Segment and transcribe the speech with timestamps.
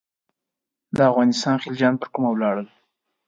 [0.95, 2.67] د افغانستان خلجیان پر کومه ولاړل.